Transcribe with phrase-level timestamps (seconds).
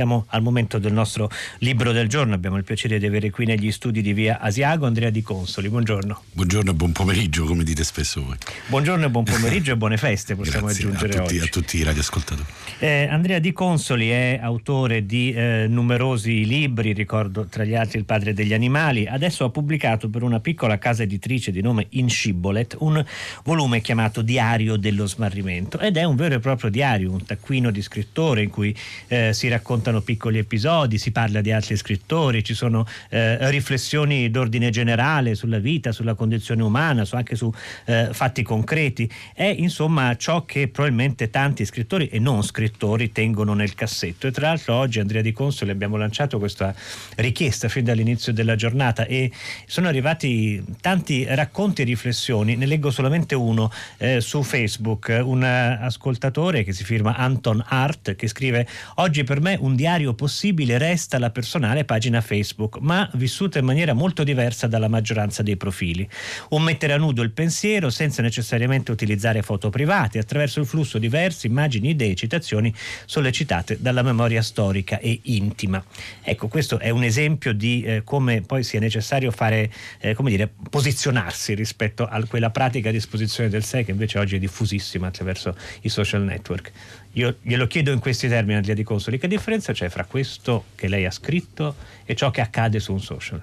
[0.00, 3.70] Siamo al momento del nostro libro del giorno, abbiamo il piacere di avere qui negli
[3.70, 6.22] studi di via Asiago Andrea Di Consoli, buongiorno.
[6.32, 8.38] Buongiorno e buon pomeriggio, come dite spesso voi.
[8.68, 11.44] Buongiorno e buon pomeriggio e buone feste, possiamo Grazie aggiungere a tutti, oggi.
[11.44, 12.48] a tutti i radioascoltatori.
[12.78, 18.06] Eh, Andrea Di Consoli è autore di eh, numerosi libri, ricordo tra gli altri Il
[18.06, 23.04] padre degli animali, adesso ha pubblicato per una piccola casa editrice di nome Inscibolet un
[23.44, 27.82] volume chiamato Diario dello smarrimento ed è un vero e proprio diario, un taccuino di
[27.82, 28.74] scrittore in cui
[29.08, 29.48] eh, si
[29.90, 35.58] raccontano piccoli episodi, si parla di altri scrittori, ci sono eh, riflessioni d'ordine generale sulla
[35.58, 37.52] vita, sulla condizione umana, su, anche su
[37.86, 39.10] eh, fatti concreti.
[39.34, 44.26] È insomma ciò che probabilmente tanti scrittori e non scrittori tengono nel cassetto.
[44.26, 46.74] E tra l'altro oggi Andrea Di Consoli abbiamo lanciato questa
[47.16, 49.30] richiesta fin dall'inizio della giornata e
[49.66, 52.56] sono arrivati tanti racconti e riflessioni.
[52.56, 58.28] Ne leggo solamente uno eh, su Facebook, un ascoltatore che si firma Anton Hart che
[58.28, 63.64] scrive oggi per me un diario possibile resta la personale pagina Facebook, ma vissuta in
[63.64, 66.06] maniera molto diversa dalla maggioranza dei profili.
[66.50, 71.08] Un mettere a nudo il pensiero senza necessariamente utilizzare foto private, attraverso il flusso di
[71.08, 72.74] versi, immagini, idee, citazioni
[73.06, 75.82] sollecitate dalla memoria storica e intima.
[76.22, 80.52] Ecco, questo è un esempio di eh, come poi sia necessario fare, eh, come dire,
[80.68, 85.56] posizionarsi rispetto a quella pratica di esposizione del sé che invece oggi è diffusissima attraverso
[85.80, 86.70] i social network.
[87.14, 90.86] Io glielo chiedo in questi termini, Andrea Di Consoli, che differenza c'è fra questo che
[90.86, 93.42] lei ha scritto e ciò che accade su un social?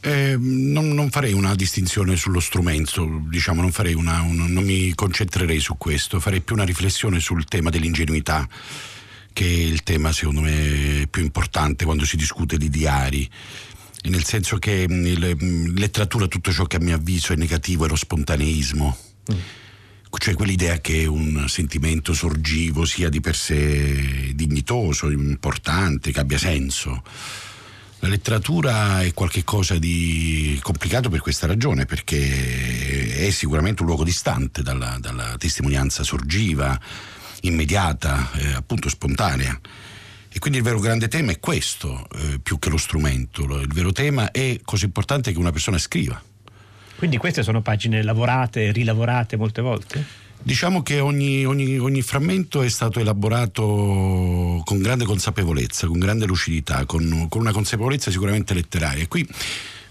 [0.00, 5.60] Eh, non, non, farei una distinzione sullo strumento, diciamo, non, una, un, non mi concentrerei
[5.60, 8.46] su questo, farei più una riflessione sul tema dell'ingenuità,
[9.32, 13.28] che è il tema secondo me più importante quando si discute di diari
[14.04, 17.96] nel senso che in letteratura tutto ciò che a mio avviso è negativo è lo
[17.96, 18.96] spontaneismo.
[19.32, 19.62] Mm
[20.18, 27.02] cioè quell'idea che un sentimento sorgivo sia di per sé dignitoso, importante, che abbia senso.
[28.00, 34.62] La letteratura è qualcosa di complicato per questa ragione, perché è sicuramente un luogo distante
[34.62, 36.78] dalla, dalla testimonianza sorgiva,
[37.40, 39.58] immediata, eh, appunto spontanea.
[40.28, 43.60] E quindi il vero grande tema è questo, eh, più che lo strumento.
[43.60, 46.20] Il vero tema è cosa importante che una persona scriva.
[47.04, 50.02] Quindi queste sono pagine lavorate, rilavorate molte volte?
[50.42, 56.86] Diciamo che ogni, ogni, ogni, frammento è stato elaborato con grande consapevolezza, con grande lucidità,
[56.86, 59.06] con, con una consapevolezza sicuramente letteraria.
[59.06, 59.28] Qui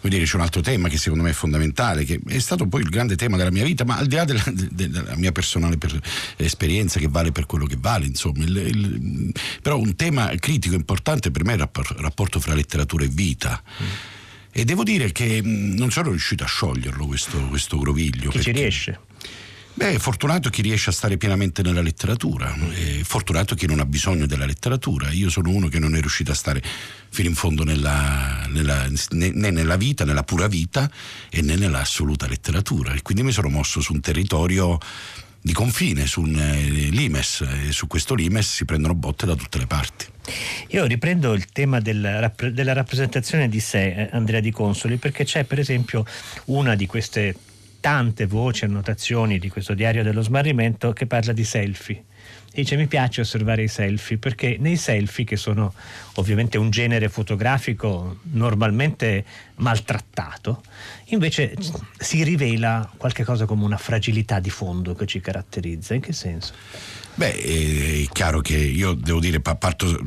[0.01, 2.89] dire, c'è un altro tema che secondo me è fondamentale, che è stato poi il
[2.89, 5.95] grande tema della mia vita, ma al di là della, della mia personale per,
[6.37, 9.31] esperienza che vale per quello che vale, insomma, il, il,
[9.61, 13.61] però un tema critico importante per me è il rapporto fra letteratura e vita.
[13.83, 14.21] Mm.
[14.55, 18.29] E devo dire che non sono riuscito a scioglierlo questo, questo groviglio.
[18.29, 18.43] Chi perché...
[18.43, 18.99] ci riesce?
[19.75, 22.55] Beh, fortunato chi riesce a stare pienamente nella letteratura,
[23.01, 25.09] fortunato chi non ha bisogno della letteratura.
[25.09, 26.61] Io sono uno che non è riuscito a stare
[27.09, 30.87] fino in fondo nella, nella, né, nella vita, nella pura vita
[31.31, 32.93] e né nella assoluta letteratura.
[32.93, 34.77] E quindi mi sono mosso su un territorio
[35.43, 39.57] di confine, su un eh, limes, e su questo limes si prendono botte da tutte
[39.57, 40.05] le parti.
[40.69, 45.43] Io riprendo il tema del, della rappresentazione di sé, eh, Andrea Di Consoli, perché c'è
[45.43, 46.05] per esempio
[46.45, 47.35] una di queste
[47.81, 52.05] tante voci, annotazioni di questo diario dello smarrimento che parla di selfie.
[52.55, 55.73] E dice mi piace osservare i selfie perché nei selfie, che sono
[56.15, 59.25] ovviamente un genere fotografico normalmente
[59.55, 60.61] maltrattato,
[61.05, 61.55] invece
[61.97, 65.95] si rivela qualcosa come una fragilità di fondo che ci caratterizza.
[65.95, 66.53] In che senso?
[67.15, 69.99] Beh, è chiaro che io devo dire, parto,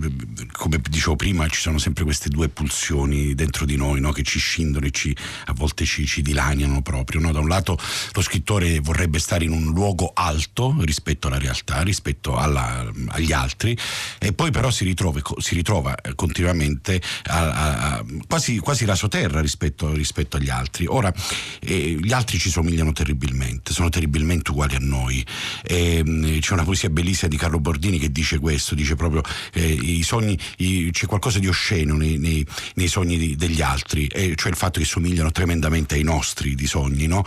[0.51, 4.11] come dicevo prima, ci sono sempre queste due pulsioni dentro di noi no?
[4.11, 7.21] che ci scindono e ci, a volte ci, ci dilaniano proprio.
[7.21, 7.31] No?
[7.31, 7.79] Da un lato
[8.13, 13.79] lo scrittore vorrebbe stare in un luogo alto rispetto alla realtà, rispetto alla, agli altri,
[14.19, 19.93] e poi però si ritrova, si ritrova continuamente a, a, a, quasi, quasi rasoterra rispetto,
[19.93, 20.87] rispetto agli altri.
[20.87, 21.13] Ora,
[21.61, 25.25] eh, gli altri ci somigliano terribilmente, sono terribilmente uguali a noi.
[25.63, 29.21] E, ehm, c'è una poesia bellissima di Carlo Bordini che dice questo, dice proprio
[29.53, 32.47] eh, i sogni, i, c'è qualcosa di osceno nei, nei,
[32.77, 36.67] nei sogni di, degli altri, eh, cioè il fatto che somigliano tremendamente ai nostri di
[36.67, 37.07] sogni.
[37.07, 37.23] No?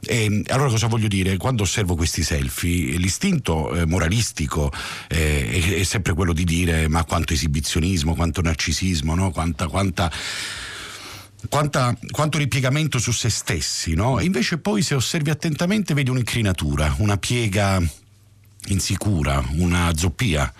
[0.00, 1.36] E, allora cosa voglio dire?
[1.36, 4.72] Quando osservo questi selfie, l'istinto eh, moralistico
[5.08, 9.30] eh, è, è, sempre quello di dire ma quanto esibizionismo, quanto narcisismo, no?
[9.30, 10.10] quanta, quanta
[11.48, 14.18] quanta, quanto ripiegamento su se stessi, no?
[14.20, 17.82] Invece poi se osservi attentamente vedi un'incrinatura, una piega
[18.68, 20.52] insicura, una zoppia,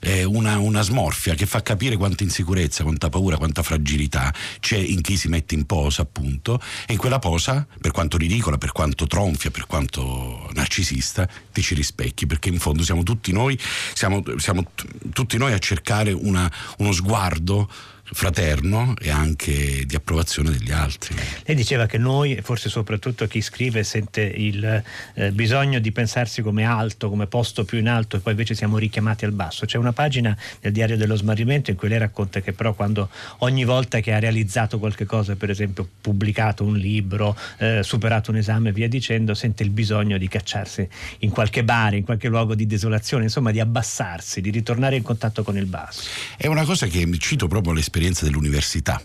[0.00, 5.00] eh, una, una, smorfia che fa capire quanta insicurezza, quanta paura, quanta fragilità c'è in
[5.00, 9.06] chi si mette in posa, appunto, e in quella posa, per quanto ridicola, per quanto
[9.06, 13.58] tronfia, per quanto narcisista, ti ci rispecchi, perché in fondo siamo tutti noi,
[13.94, 17.70] siamo, siamo t- tutti noi a cercare una, uno sguardo
[18.14, 21.16] fraterno e anche di approvazione degli altri.
[21.44, 24.82] Lei diceva che noi, forse soprattutto chi scrive, sente il
[25.14, 28.78] eh, bisogno di pensarsi come alto, come posto più in alto e poi invece siamo
[28.78, 29.66] richiamati al basso.
[29.66, 33.64] C'è una pagina nel diario dello smarrimento in cui lei racconta che però quando ogni
[33.64, 38.68] volta che ha realizzato qualche cosa, per esempio pubblicato un libro, eh, superato un esame
[38.68, 40.88] e via dicendo, sente il bisogno di cacciarsi
[41.18, 45.42] in qualche bar, in qualche luogo di desolazione, insomma di abbassarsi, di ritornare in contatto
[45.42, 46.08] con il basso.
[46.36, 49.02] È una cosa che cito proprio l'esperienza l'esperienza dell'università.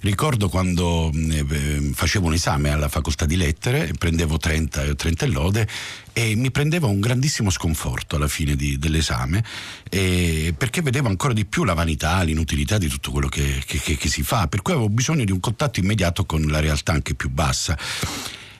[0.00, 5.68] Ricordo quando eh, facevo un esame alla facoltà di lettere, prendevo 30, 30 lode
[6.12, 9.42] e mi prendeva un grandissimo sconforto alla fine di, dell'esame
[9.88, 13.96] eh, perché vedevo ancora di più la vanità, l'inutilità di tutto quello che, che, che,
[13.96, 17.14] che si fa, per cui avevo bisogno di un contatto immediato con la realtà anche
[17.14, 17.76] più bassa.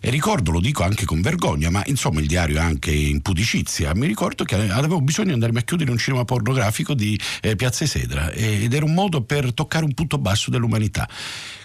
[0.07, 3.95] E ricordo, lo dico anche con vergogna, ma insomma il diario è anche in pudicizia.
[3.95, 7.85] Mi ricordo che avevo bisogno di andarmi a chiudere un cinema pornografico di eh, Piazza
[7.85, 11.09] Esedra ed era un modo per toccare un punto basso dell'umanità.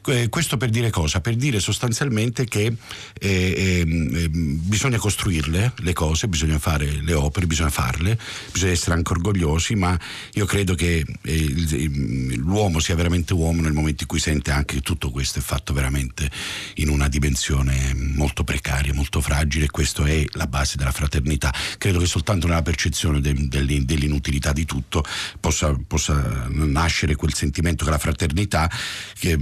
[0.08, 1.20] Eh, questo per dire cosa?
[1.22, 2.74] Per dire sostanzialmente che
[3.20, 8.18] eh, eh, bisogna costruirle le cose, bisogna fare le opere, bisogna farle,
[8.52, 10.00] bisogna essere anche orgogliosi, ma
[10.34, 11.90] io credo che eh,
[12.36, 15.74] l'uomo sia veramente uomo nel momento in cui sente anche che tutto questo è fatto
[15.74, 16.30] veramente
[16.76, 21.54] in una dimensione molto precaria, molto fragile e questa è la base della fraternità.
[21.78, 25.04] Credo che soltanto nella percezione de, de, dell'inutilità di tutto
[25.40, 28.70] possa, possa, nascere quel sentimento che la fraternità
[29.18, 29.38] che,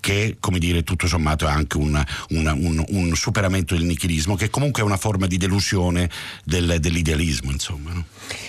[0.00, 4.50] che, come dire, tutto sommato è anche una, una, un, un, superamento del nichilismo, che
[4.50, 6.08] comunque è una forma di delusione
[6.44, 7.92] del, dell'idealismo, insomma.
[7.92, 8.04] No?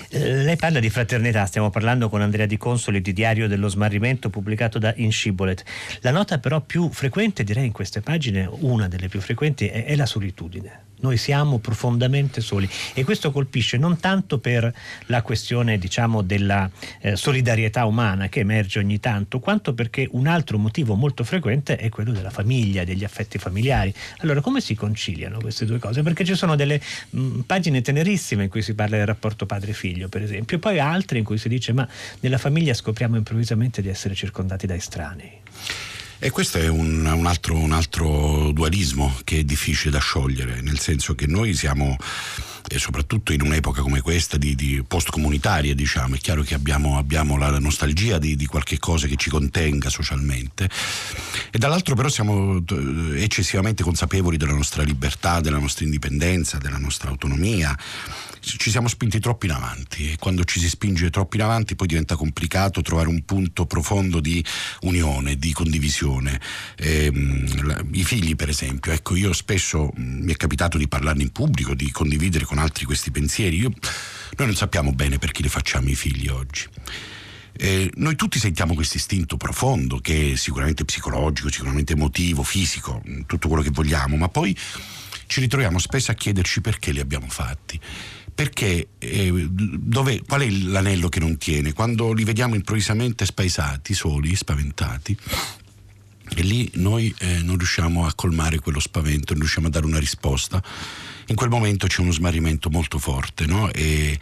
[0.10, 4.30] Eh, lei parla di fraternità, stiamo parlando con Andrea Di Consoli di Diario dello Smarrimento
[4.30, 5.64] pubblicato da Inscibolet.
[6.02, 9.96] La nota però più frequente, direi in queste pagine, una delle più frequenti, è, è
[9.96, 14.74] la solitudine noi siamo profondamente soli e questo colpisce non tanto per
[15.08, 16.70] la questione diciamo della
[17.02, 21.90] eh, solidarietà umana che emerge ogni tanto, quanto perché un altro motivo molto frequente è
[21.90, 23.94] quello della famiglia, degli affetti familiari.
[24.20, 26.02] Allora come si conciliano queste due cose?
[26.02, 26.80] Perché ci sono delle
[27.10, 30.80] mh, mm, pagine tenerissime in cui si parla del rapporto padre-figlio, per esempio, e poi
[30.80, 31.88] altre in cui si dice ma
[32.22, 35.42] nella famiglia scopriamo improvvisamente di essere circondati da estranei.
[36.24, 40.80] E questo è un, un, altro, un, altro, dualismo che è difficile da sciogliere, nel
[40.80, 41.98] senso che noi siamo,
[42.66, 47.36] e soprattutto in un'epoca come questa, di, di post-comunitaria, diciamo, è chiaro che abbiamo, abbiamo
[47.36, 50.70] la nostalgia di, di, qualche cosa che ci contenga socialmente,
[51.52, 57.10] e dall'altro però siamo eh, eccessivamente consapevoli della nostra libertà, della nostra indipendenza, della nostra
[57.10, 57.78] autonomia
[58.44, 61.88] ci siamo spinti troppo in avanti e quando ci si spinge troppo in avanti poi
[61.88, 64.44] diventa complicato trovare un punto profondo di
[64.82, 66.40] unione, di condivisione.
[66.78, 71.24] Ehm, la, I figli per esempio, ecco io spesso mh, mi è capitato di parlarne
[71.24, 73.72] in pubblico, di condividere con altri questi pensieri, io,
[74.38, 76.68] noi non sappiamo bene perché li facciamo i figli oggi.
[77.56, 83.48] Eh, noi tutti sentiamo questo istinto profondo che è sicuramente psicologico, sicuramente emotivo, fisico, tutto
[83.48, 84.58] quello che vogliamo, ma poi
[85.28, 87.80] ci ritroviamo spesso a chiederci perché li abbiamo fatti
[88.34, 91.74] perché eh, dove, qual è l'anello che non tiene?
[91.74, 95.16] Quando li vediamo improvvisamente spaesati, soli, spaventati,
[96.36, 100.00] e lì noi eh, non riusciamo a colmare quello spavento, non riusciamo a dare una
[100.00, 100.62] risposta.
[101.28, 103.72] In quel momento c'è uno smarrimento molto forte, no?
[103.72, 104.18] E,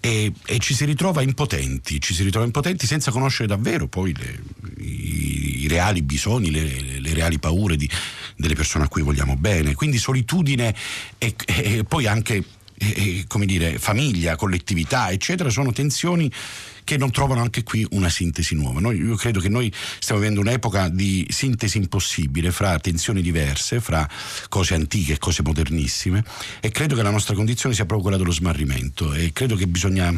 [0.00, 4.42] e, e, ci si ritrova impotenti, ci si ritrova impotenti senza conoscere davvero poi le,
[4.78, 7.88] i, i, reali bisogni, le, le, le reali paure di,
[8.36, 9.74] delle persone a cui vogliamo bene.
[9.74, 10.74] Quindi solitudine
[11.18, 12.44] e, e poi anche
[12.78, 16.30] eh, come dire, famiglia, collettività, eccetera, sono tensioni
[16.84, 18.78] che non trovano anche qui una sintesi nuova.
[18.78, 24.08] Noi, io credo che noi stiamo vivendo un'epoca di sintesi impossibile fra tensioni diverse, fra
[24.48, 26.22] cose antiche e cose modernissime
[26.60, 30.14] e credo che la nostra condizione sia proprio quella dello smarrimento e credo che bisogna,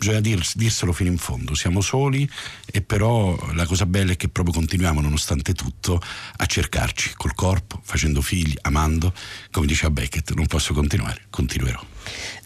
[0.00, 1.54] bisogna dir, dirselo fino in fondo.
[1.54, 2.28] Siamo soli
[2.64, 6.00] e però la cosa bella è che proprio continuiamo nonostante tutto
[6.36, 9.12] a cercarci col corpo, facendo figli, amando.
[9.50, 11.84] Come diceva Beckett, non posso continuare, continuerò.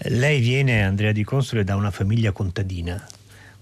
[0.08, 3.06] Lei viene, Andrea Di Console, da una famiglia contadina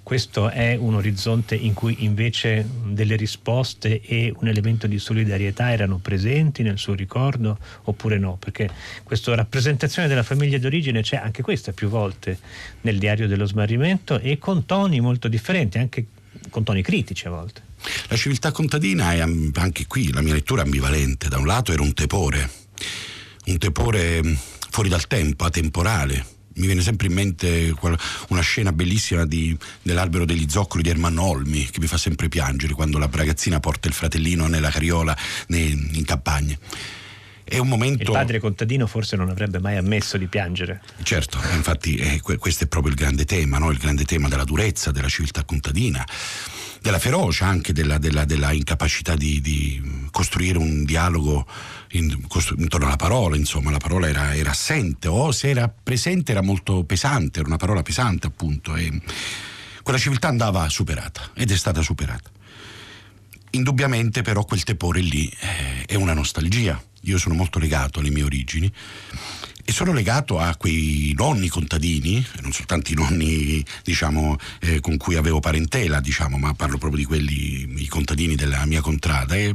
[0.02, 5.98] questo è un orizzonte in cui invece delle risposte e un elemento di solidarietà erano
[5.98, 8.36] presenti nel suo ricordo oppure no?
[8.36, 8.68] Perché
[9.04, 12.38] questa rappresentazione della famiglia d'origine c'è anche questa più volte
[12.82, 16.06] nel diario dello smarrimento e con toni molto differenti, anche
[16.50, 17.62] con toni critici a volte.
[18.08, 21.28] La civiltà contadina è anche qui, la mia lettura ambivalente.
[21.28, 22.50] Da un lato era un tepore,
[23.46, 24.20] un tepore
[24.70, 27.74] fuori dal tempo, atemporale, mi viene sempre in mente
[28.28, 32.74] una scena bellissima di, dell'albero degli zoccoli di Ermanno Olmi che mi fa sempre piangere
[32.74, 35.16] quando la ragazzina porta il fratellino nella carriola
[35.48, 36.56] in campagna.
[37.44, 38.02] È un momento...
[38.04, 40.80] Il padre contadino forse non avrebbe mai ammesso di piangere.
[41.02, 43.70] Certo, infatti eh, questo è proprio il grande tema, no?
[43.70, 46.02] il grande tema della durezza della civiltà contadina
[46.82, 51.46] della ferocia, anche della, della, della incapacità di, di, costruire un dialogo
[51.92, 56.32] in, costru- intorno alla parola, insomma la parola era, era, assente o se era presente
[56.32, 59.00] era molto pesante, era una parola pesante appunto e
[59.82, 62.30] quella civiltà andava superata ed è stata superata.
[63.50, 68.24] Indubbiamente però quel tepore lì eh, è una nostalgia, io sono molto legato alle mie
[68.24, 68.70] origini
[69.64, 75.16] e sono legato a quei nonni contadini, non soltanto i nonni diciamo, eh, con cui
[75.16, 79.54] avevo parentela, diciamo, ma parlo proprio di quelli, i contadini della mia contrada, e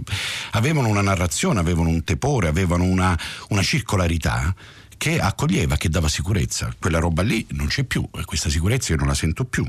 [0.51, 3.17] avevano una narrazione, avevano un tepore, avevano una,
[3.49, 4.53] una circolarità
[4.97, 6.73] che accoglieva, che dava sicurezza.
[6.79, 9.65] Quella roba lì non c'è più questa sicurezza io non la sento più.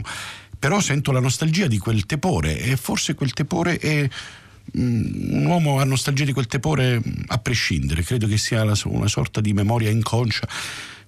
[0.58, 4.08] Però sento la nostalgia di quel tepore e forse quel tepore è
[4.74, 9.52] un uomo ha nostalgia di quel tepore a prescindere, credo che sia una sorta di
[9.52, 10.48] memoria inconscia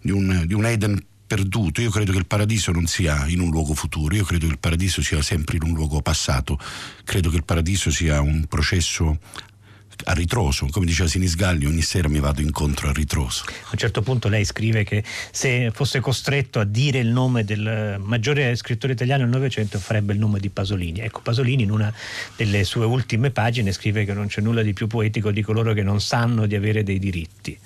[0.01, 1.81] di un, di un Eden perduto.
[1.81, 4.59] Io credo che il paradiso non sia in un luogo futuro, io credo che il
[4.59, 6.59] paradiso sia sempre in un luogo passato,
[7.05, 9.19] credo che il paradiso sia un processo
[10.05, 13.45] a ritroso, come diceva Sinisgalli, ogni sera mi vado incontro a ritroso.
[13.47, 18.01] A un certo punto lei scrive che se fosse costretto a dire il nome del
[18.03, 21.01] maggiore scrittore italiano del Novecento farebbe il nome di Pasolini.
[21.01, 21.93] Ecco, Pasolini in una
[22.37, 25.83] delle sue ultime pagine scrive che non c'è nulla di più poetico di coloro che
[25.83, 27.59] non sanno di avere dei diritti.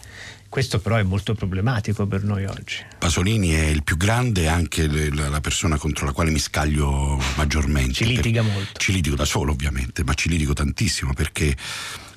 [0.54, 2.76] Questo però è molto problematico per noi oggi.
[2.96, 7.94] Pasolini è il più grande e anche la persona contro la quale mi scaglio maggiormente.
[7.94, 8.78] Ci litiga molto.
[8.78, 11.56] Ci litigo da solo ovviamente, ma ci litigo tantissimo perché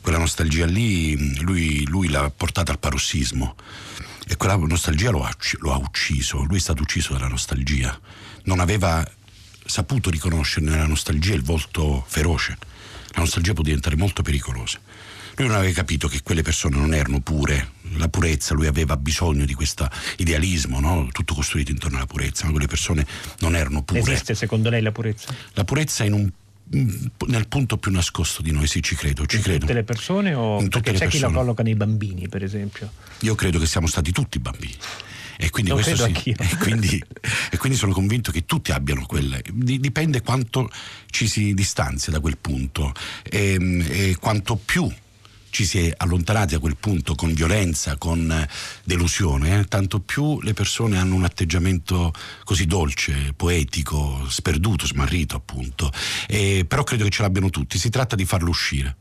[0.07, 3.55] quella nostalgia lì lui, lui l'ha portata al parossismo
[4.25, 7.99] e quella nostalgia lo ha, lo ha ucciso, lui è stato ucciso dalla nostalgia,
[8.43, 9.05] non aveva
[9.65, 12.57] saputo riconoscere nella nostalgia il volto feroce,
[13.15, 14.79] la nostalgia può diventare molto pericolosa.
[15.35, 19.43] Lui non aveva capito che quelle persone non erano pure, la purezza, lui aveva bisogno
[19.43, 21.09] di questo idealismo, no?
[21.11, 23.05] tutto costruito intorno alla purezza, ma quelle persone
[23.39, 23.99] non erano pure.
[23.99, 25.35] Esiste secondo lei la purezza?
[25.51, 26.31] La purezza in un
[26.69, 29.25] nel punto più nascosto di noi, sì, ci credo.
[29.25, 29.59] Ci in credo.
[29.59, 31.09] tutte le persone o in tutte c'è persone.
[31.09, 32.91] chi la colloca nei bambini, per esempio?
[33.21, 34.75] Io credo che siamo stati tutti bambini.
[35.39, 35.91] E quindi, sì,
[36.31, 36.97] e, quindi,
[37.51, 39.43] e quindi, sono convinto che tutti abbiano quelle.
[39.53, 40.69] Dipende quanto
[41.11, 42.91] ci si distanzia da quel punto
[43.23, 43.57] e,
[43.87, 44.91] e quanto più
[45.49, 48.47] ci si è allontanati a quel punto con violenza, con eh,
[48.83, 52.13] delusione, eh, tanto più le persone hanno un atteggiamento
[52.43, 55.91] così dolce, poetico, sperduto, smarrito appunto.
[56.27, 58.95] E, però credo che ce l'abbiano tutti, si tratta di farlo uscire.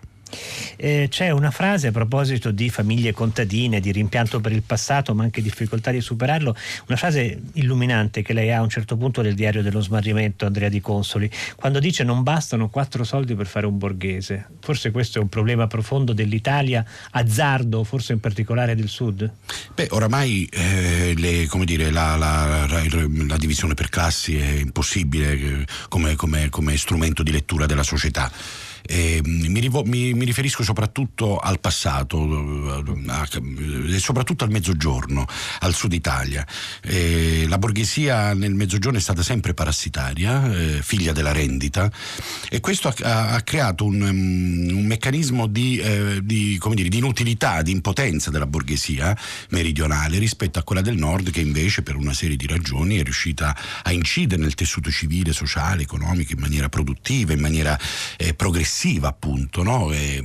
[0.76, 5.22] Eh, c'è una frase a proposito di famiglie contadine, di rimpianto per il passato, ma
[5.22, 6.54] anche difficoltà di superarlo,
[6.88, 10.68] una frase illuminante che lei ha a un certo punto del diario dello smarrimento, Andrea
[10.68, 14.48] Di Consoli, quando dice non bastano quattro soldi per fare un borghese.
[14.60, 19.30] Forse questo è un problema profondo dell'Italia, azzardo, forse in particolare del Sud?
[19.74, 22.82] Beh, oramai eh, le, dire, la, la, la,
[23.26, 28.30] la, divisione per classi è impossibile eh, come, come, come strumento di lettura della società.
[28.88, 35.26] Eh, mi, mi, mi, riferisco soprattutto al passato e eh, soprattutto al mezzogiorno,
[35.60, 36.46] al sud Italia.
[36.82, 41.90] Eh, la borghesia nel mezzogiorno è stata sempre parassitaria, eh, figlia della rendita
[42.48, 47.62] e questo ha, ha creato un, um, un meccanismo di, eh, di, dire, di, inutilità,
[47.62, 49.16] di impotenza della borghesia
[49.50, 53.56] meridionale rispetto a quella del nord che invece per una serie di ragioni è riuscita
[53.82, 57.76] a incidere nel tessuto civile, sociale, economico in maniera produttiva, in maniera
[58.16, 59.62] eh, progressiva progressiva appunto.
[59.62, 59.90] No?
[59.92, 60.22] E,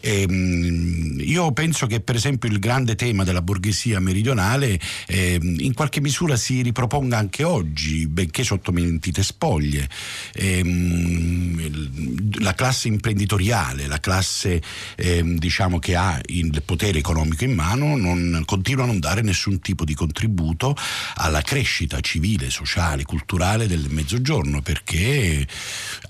[0.00, 5.72] e, mm, io penso che per esempio il grande tema della borghesia meridionale eh, in
[5.74, 9.88] qualche misura si riproponga anche oggi, benché sotto mentite spoglie.
[10.32, 14.60] E, mm, la classe imprenditoriale, la classe
[14.96, 19.60] eh, diciamo che ha il potere economico in mano non, continua a non dare nessun
[19.60, 20.74] tipo di contributo
[21.16, 25.46] alla crescita civile, sociale, culturale del mezzogiorno perché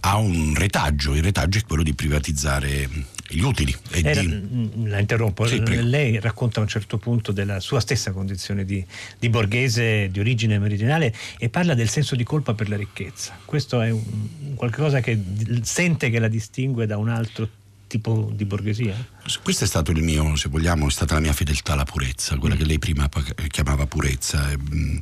[0.00, 2.88] ha un retaggio, il retaggio è quello di privatizzare
[3.28, 3.74] gli utili.
[3.90, 4.28] Era, di...
[4.28, 8.84] Mm, la interrompo, sì, lei racconta a un certo punto della sua stessa condizione di,
[9.18, 13.38] di, borghese di origine meridionale e parla del senso di colpa per la ricchezza.
[13.44, 15.20] Questo è un, qualcosa che
[15.62, 17.48] sente che la distingue da un altro
[17.88, 18.94] tipo di borghesia?
[19.42, 22.54] Questo è stato il mio, se vogliamo, è stata la mia fedeltà alla purezza, quella
[22.54, 22.58] mm.
[22.58, 23.08] che lei prima
[23.48, 24.52] chiamava purezza.
[24.56, 24.98] Mm,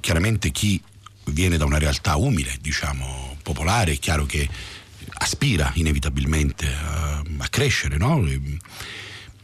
[0.00, 0.80] chiaramente chi
[1.26, 4.48] viene da una realtà umile, diciamo, popolare, è chiaro che
[5.14, 8.24] aspira inevitabilmente a, a crescere, no?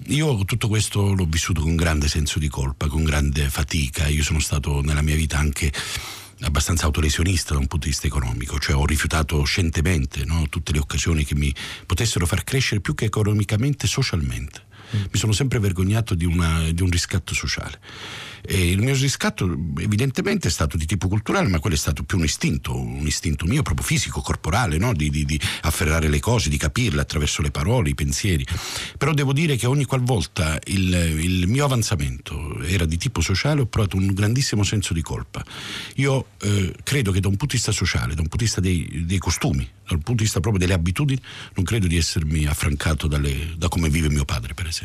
[0.06, 4.06] io tutto questo l'ho vissuto con grande senso di colpa, con grande fatica.
[4.06, 5.72] Io sono stato nella mia vita anche
[6.40, 10.78] abbastanza autolesionista da un punto di vista economico, cioè ho rifiutato scientemente no, tutte le
[10.78, 11.52] occasioni che mi
[11.84, 14.66] potessero far crescere più che economicamente, socialmente.
[14.90, 17.78] Mi sono sempre vergognato di, una, di un riscatto sociale.
[18.42, 19.45] E il mio riscatto
[19.78, 23.47] evidentemente è stato di tipo culturale, ma quello è stato più un istinto, un istinto
[23.47, 24.95] mio proprio fisico, corporale, no?
[24.95, 28.47] di, di, di, afferrare le cose, di capirle attraverso le parole, i pensieri.
[28.97, 33.66] Però devo dire che ogni qualvolta il, il mio avanzamento era di tipo sociale ho
[33.66, 35.45] provato un grandissimo senso di colpa.
[35.97, 38.61] Io eh, credo che da un punto di vista sociale, da un punto di vista
[38.61, 41.21] dei, dei, costumi, dal punto di vista proprio delle abitudini,
[41.54, 44.77] non credo di essermi affrancato dalle, da come vive mio padre, per esempio.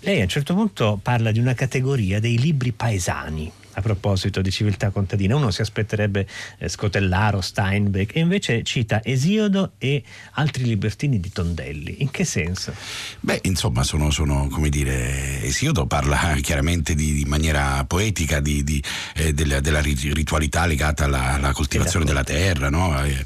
[0.00, 4.50] Lei a un certo punto parla di una categoria dei libri paesani a proposito di
[4.50, 5.36] civiltà contadina.
[5.36, 6.26] Uno si aspetterebbe
[6.58, 11.96] eh, Scotellaro, Steinbeck, e invece cita Esiodo e altri libertini di Tondelli.
[12.02, 12.72] In che senso?
[13.20, 18.82] Beh, insomma, sono, sono come dire, Esiodo parla chiaramente di, di maniera poetica di, di,
[19.14, 23.02] eh, della, della, ritualità legata alla, alla coltivazione della terra, no?
[23.04, 23.24] e,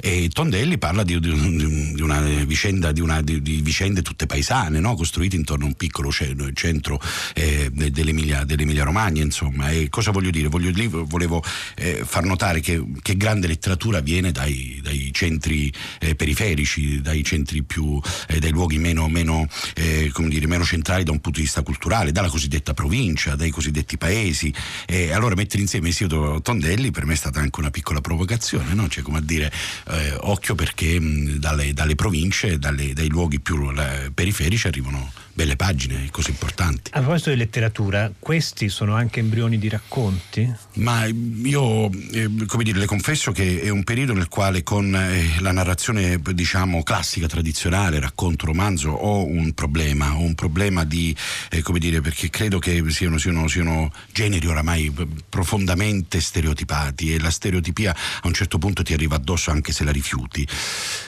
[0.00, 4.94] e, Tondelli parla di, una vicenda, di, una, di, vicende tutte paesane, no?
[4.94, 7.00] costruite intorno a un piccolo centro
[7.34, 9.70] eh, dell'Emilia, dell'Emilia Romagna, insomma.
[9.70, 10.48] E cosa voglio dire?
[10.48, 10.72] Voglio,
[11.06, 11.42] volevo
[11.76, 17.62] eh, far notare che, che, grande letteratura viene dai, dai centri eh, periferici, dai centri
[17.62, 21.62] più, eh, dai luoghi meno, meno, eh, dire, meno, centrali da un punto di vista
[21.62, 24.52] culturale, dalla cosiddetta provincia, dai cosiddetti paesi.
[24.86, 28.88] E allora mettere insieme Isidro Tondelli per me è stata anche una piccola provocazione, no?
[28.88, 29.52] cioè come a dire
[29.90, 33.72] eh, occhio perché mh, dalle, dalle, province, dalle, dai luoghi più
[34.14, 36.90] periferici arrivano belle pagine, cose importanti.
[36.94, 40.50] A proposito di letteratura, questi sono anche embrioni di racconti?
[40.76, 45.38] Ma io, eh, come dire, le confesso che è un periodo nel quale con eh,
[45.40, 51.14] la narrazione, diciamo, classica, tradizionale, racconto, romanzo, ho un problema, ho un problema di,
[51.50, 54.90] eh, come dire, perché credo che siano, siano, siano generi oramai
[55.28, 59.92] profondamente stereotipati e la stereotipia a un certo punto ti arriva addosso anche se la
[59.92, 60.48] rifiuti.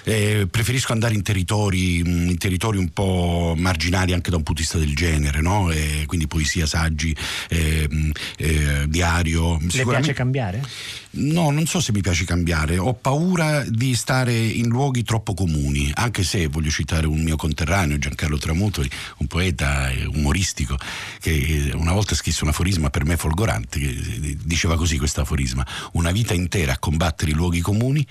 [0.04, 4.66] Eh, preferisco andare in territori, in territori un po' marginali anche da un punto di
[4.66, 5.70] vista del genere, no?
[5.70, 7.14] e quindi poesia, saggi,
[7.48, 7.88] eh,
[8.36, 9.58] eh, diario.
[9.60, 10.62] Le piace cambiare?
[11.10, 15.90] No, non so se mi piace cambiare, ho paura di stare in luoghi troppo comuni,
[15.94, 20.76] anche se voglio citare un mio conterraneo, Giancarlo Tramutoli, un poeta umoristico,
[21.20, 26.10] che una volta scrisse un aforisma per me folgorante, che diceva così questo aforisma, una
[26.10, 28.06] vita intera a combattere i luoghi comuni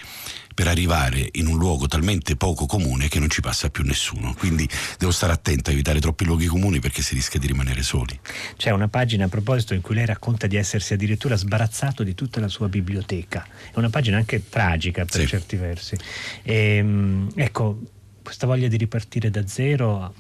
[0.57, 4.33] per arrivare in un luogo talmente poco comune che non ci passa più nessuno.
[4.33, 8.19] Quindi devo stare attento a evitare troppi luoghi comuni perché si rischia di rimanere soli.
[8.55, 12.39] C'è una pagina a proposito in cui lei racconta di essersi addirittura sbarazzato di tutta
[12.39, 13.45] la sua biblioteca.
[13.73, 15.27] È una pagina anche tragica per sì.
[15.27, 15.97] certi versi.
[16.43, 17.79] E, ehm, ecco,
[18.23, 20.13] questa voglia di ripartire da zero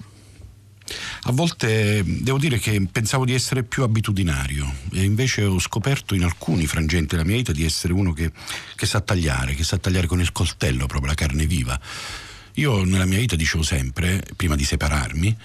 [1.23, 6.23] a volte devo dire che pensavo di essere più abitudinario e invece ho scoperto in
[6.23, 8.31] alcuni frangenti della mia vita di essere uno che,
[8.75, 11.79] che sa tagliare, che sa tagliare con il coltello proprio la carne viva.
[12.57, 15.35] Io nella mia vita dicevo sempre, prima di separarmi,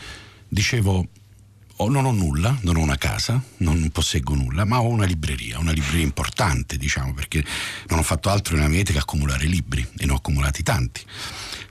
[0.48, 1.08] dicevo
[1.76, 5.58] Oh, non ho nulla, non ho una casa, non posseggo nulla, ma ho una libreria,
[5.58, 7.44] una libreria importante, diciamo, perché
[7.88, 11.00] non ho fatto altro nella mia vita che accumulare libri e ne ho accumulati tanti.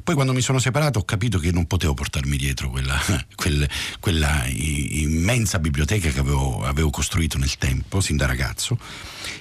[0.04, 3.00] Poi quando mi sono separato ho capito che non potevo portarmi dietro quella,
[3.36, 3.68] quella,
[4.00, 8.78] quella immensa biblioteca che avevo, avevo, costruito nel tempo, sin da ragazzo,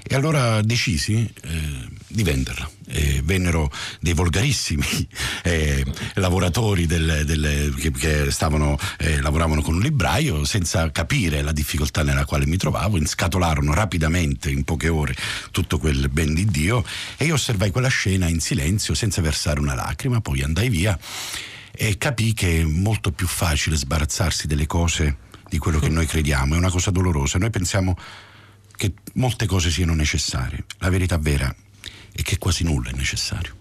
[0.02, 2.68] e allora decisi eh, di venderla.
[2.92, 3.70] E vennero
[4.00, 4.84] dei volgarissimi
[5.44, 11.52] eh, lavoratori del, del, che, che stavano, eh, lavoravano con un libraio senza capire la
[11.52, 15.14] difficoltà nella quale mi trovavo, inscatolarono rapidamente in poche ore
[15.52, 16.84] tutto quel ben di Dio.
[17.16, 20.98] E io osservai quella scena in silenzio senza versare una lacrima, poi andai via
[21.72, 25.16] e capì che è molto più facile sbarazzarsi delle cose
[25.48, 27.38] di quello che noi crediamo, è una cosa dolorosa.
[27.38, 27.96] Noi pensiamo
[28.76, 30.64] che molte cose siano necessarie.
[30.78, 31.54] La verità vera
[32.12, 33.54] e che quasi nulla è necessario.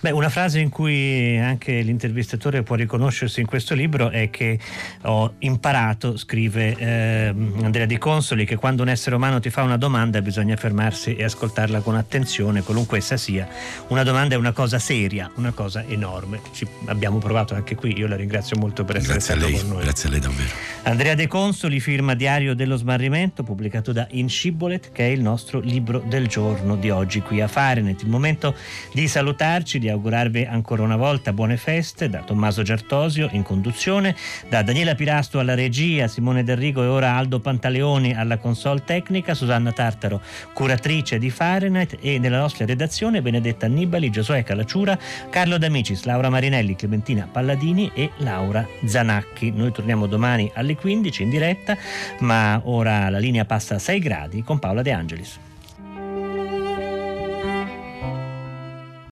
[0.00, 4.58] Beh, una frase in cui anche l'intervistatore può riconoscersi in questo libro è che
[5.02, 9.76] ho imparato, scrive eh, Andrea Di Consoli, che quando un essere umano ti fa una
[9.76, 13.48] domanda bisogna fermarsi e ascoltarla con attenzione, qualunque essa sia.
[13.88, 16.40] Una domanda è una cosa seria, una cosa enorme.
[16.52, 19.82] Ci abbiamo provato anche qui, io la ringrazio molto per essere grazie stato con noi.
[19.82, 20.52] Grazie a lei davvero.
[20.84, 26.00] Andrea De Consoli, firma Diario dello Smarrimento, pubblicato da Inscibolet, che è il nostro libro
[26.06, 27.93] del giorno di oggi qui a fare Fahrenheit.
[28.02, 28.54] Il momento
[28.92, 34.16] di salutarci, di augurarvi ancora una volta buone feste da Tommaso Giartosio in conduzione,
[34.48, 39.34] da Daniela Pirasto alla regia, Simone Del Rigo e ora Aldo Pantaleoni alla console tecnica,
[39.34, 40.20] Susanna Tartaro
[40.52, 44.98] curatrice di Fahrenheit e nella nostra redazione Benedetta Annibali, Giosuè Calacciura,
[45.30, 49.50] Carlo D'Amicis, Laura Marinelli, Clementina Palladini e Laura Zanacchi.
[49.50, 51.76] Noi torniamo domani alle 15 in diretta,
[52.20, 55.38] ma ora la linea passa a 6 gradi con Paola De Angelis.